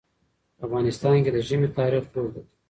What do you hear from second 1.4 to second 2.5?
ژمی تاریخ اوږد دی.